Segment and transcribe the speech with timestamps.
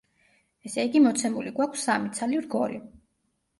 [0.69, 2.83] ესე იგი, მოცემული გვაქვს სამი ცალი რგოლი.